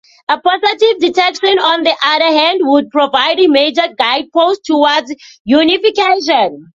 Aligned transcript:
A 0.29 0.39
positive 0.41 0.99
detection, 0.99 1.59
on 1.59 1.83
the 1.83 1.95
other 2.03 2.25
hand, 2.25 2.61
would 2.63 2.89
provide 2.89 3.39
a 3.39 3.45
major 3.47 3.87
guidepost 3.99 4.65
towards 4.65 5.13
unification. 5.45 6.67